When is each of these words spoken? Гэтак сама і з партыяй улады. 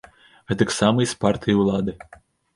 Гэтак 0.51 0.73
сама 0.77 1.05
і 1.05 1.11
з 1.13 1.21
партыяй 1.27 1.61
улады. 1.67 1.97